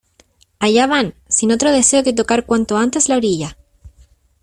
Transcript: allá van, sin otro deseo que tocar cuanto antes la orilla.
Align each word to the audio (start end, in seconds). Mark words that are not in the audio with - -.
allá 0.57 0.87
van, 0.87 1.13
sin 1.27 1.51
otro 1.51 1.71
deseo 1.71 2.03
que 2.03 2.11
tocar 2.21 2.47
cuanto 2.47 2.75
antes 2.75 3.07
la 3.07 3.17
orilla. 3.17 3.55